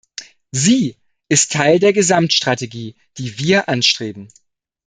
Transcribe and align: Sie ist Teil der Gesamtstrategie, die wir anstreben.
Sie 0.49 0.97
ist 1.29 1.51
Teil 1.51 1.77
der 1.77 1.93
Gesamtstrategie, 1.93 2.95
die 3.19 3.37
wir 3.37 3.69
anstreben. 3.69 4.29